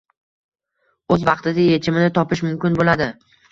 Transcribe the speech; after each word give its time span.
—o‘z 1.17 1.27
vaqtida 1.29 1.67
yechimini 1.67 2.11
topishi 2.19 2.51
mumkin 2.51 2.83
bo‘ladi. 2.83 3.13